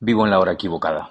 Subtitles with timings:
[0.00, 1.10] Vivo en la hora equivocada.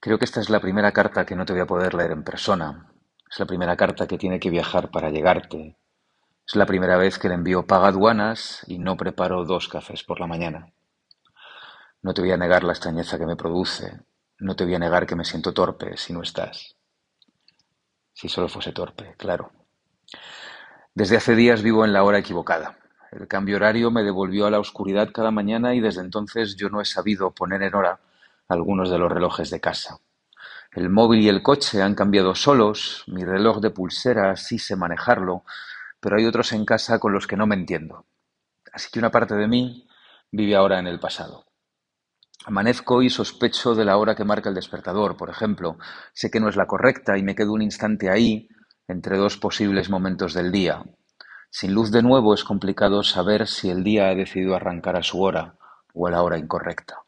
[0.00, 2.24] Creo que esta es la primera carta que no te voy a poder leer en
[2.24, 2.90] persona.
[3.30, 5.76] Es la primera carta que tiene que viajar para llegarte.
[6.46, 10.18] Es la primera vez que le envío paga aduanas y no preparo dos cafés por
[10.18, 10.72] la mañana.
[12.00, 14.00] No te voy a negar la extrañeza que me produce.
[14.38, 16.74] No te voy a negar que me siento torpe si no estás.
[18.14, 19.52] Si solo fuese torpe, claro.
[20.94, 22.78] Desde hace días vivo en la hora equivocada.
[23.14, 26.80] El cambio horario me devolvió a la oscuridad cada mañana y desde entonces yo no
[26.80, 28.00] he sabido poner en hora
[28.48, 29.98] algunos de los relojes de casa.
[30.72, 35.44] El móvil y el coche han cambiado solos, mi reloj de pulsera sí sé manejarlo,
[36.00, 38.04] pero hay otros en casa con los que no me entiendo.
[38.72, 39.86] Así que una parte de mí
[40.32, 41.44] vive ahora en el pasado.
[42.46, 45.78] Amanezco y sospecho de la hora que marca el despertador, por ejemplo.
[46.12, 48.48] Sé que no es la correcta y me quedo un instante ahí,
[48.88, 50.82] entre dos posibles momentos del día,
[51.56, 55.22] sin luz de nuevo es complicado saber si el día ha decidido arrancar a su
[55.22, 55.54] hora
[55.94, 57.04] o a la hora incorrecta.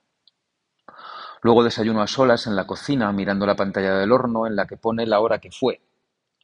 [1.42, 4.76] Luego desayuno a solas en la cocina mirando la pantalla del horno en la que
[4.76, 5.80] pone la hora que fue,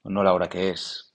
[0.02, 1.14] no la hora que es.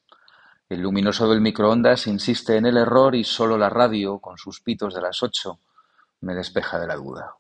[0.70, 4.96] El luminoso del microondas insiste en el error y solo la radio, con sus pitos
[4.96, 5.60] de las ocho,
[6.22, 7.36] me despeja de la duda.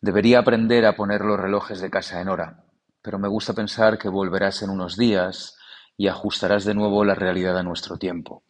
[0.00, 2.64] Debería aprender a poner los relojes de casa en hora,
[3.02, 5.57] pero me gusta pensar que volverás en unos días
[5.98, 8.44] y ajustarás de nuevo la realidad a nuestro tiempo.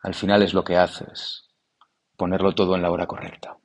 [0.00, 1.48] Al final es lo que haces,
[2.16, 3.56] ponerlo todo en la hora correcta.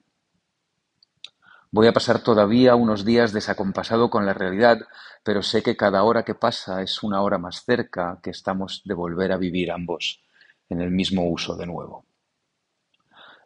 [1.72, 4.80] Voy a pasar todavía unos días desacompasado con la realidad,
[5.24, 8.94] pero sé que cada hora que pasa es una hora más cerca que estamos de
[8.94, 10.24] volver a vivir ambos
[10.70, 12.06] en el mismo uso de nuevo.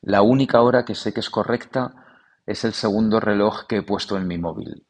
[0.01, 1.95] La única hora que sé que es correcta
[2.45, 4.85] es el segundo reloj que he puesto en mi móvil.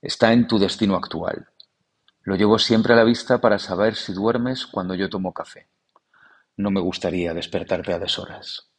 [0.00, 1.49] Está en tu destino actual.
[2.30, 5.68] Lo llevo siempre a la vista para saber si duermes cuando yo tomo café.
[6.56, 8.70] No me gustaría despertarte a deshoras.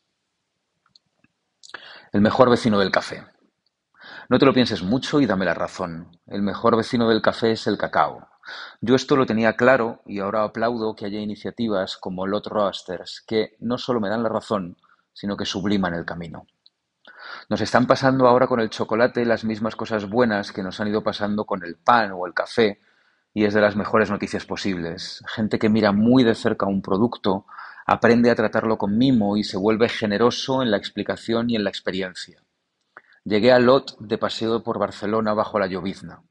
[2.14, 3.26] El mejor vecino del café.
[4.30, 6.18] No te lo pienses mucho y dame la razón.
[6.28, 8.26] El mejor vecino del café es el cacao.
[8.80, 13.58] Yo esto lo tenía claro y ahora aplaudo que haya iniciativas como Lot Roasters que
[13.60, 14.78] no solo me dan la razón,
[15.12, 16.48] sino que subliman el camino.
[17.50, 21.04] Nos están pasando ahora con el chocolate las mismas cosas buenas que nos han ido
[21.04, 22.80] pasando con el pan o el café
[23.34, 25.24] y es de las mejores noticias posibles.
[25.28, 27.46] Gente que mira muy de cerca un producto,
[27.86, 31.70] aprende a tratarlo con mimo y se vuelve generoso en la explicación y en la
[31.70, 32.44] experiencia.
[33.24, 36.24] Llegué a Lot de paseo por Barcelona bajo la llovizna.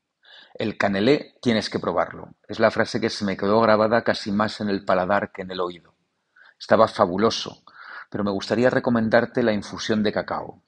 [0.54, 2.34] El canelé tienes que probarlo.
[2.48, 5.52] Es la frase que se me quedó grabada casi más en el paladar que en
[5.52, 5.94] el oído.
[6.58, 7.62] Estaba fabuloso,
[8.10, 10.62] pero me gustaría recomendarte la infusión de cacao.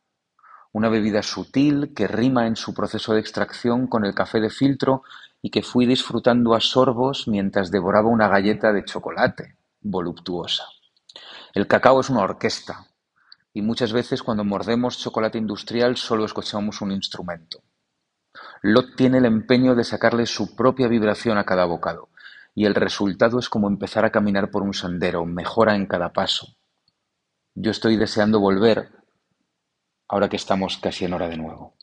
[0.70, 5.02] Una bebida sutil que rima en su proceso de extracción con el café de filtro
[5.42, 10.64] y que fui disfrutando a sorbos mientras devoraba una galleta de chocolate voluptuosa.
[11.52, 12.86] El cacao es una orquesta
[13.52, 17.62] y muchas veces cuando mordemos chocolate industrial solo escuchamos un instrumento.
[18.62, 22.08] Lot tiene el empeño de sacarle su propia vibración a cada bocado
[22.54, 26.46] y el resultado es como empezar a caminar por un sendero, mejora en cada paso.
[27.54, 28.90] Yo estoy deseando volver
[30.08, 31.74] ahora que estamos casi en hora de nuevo.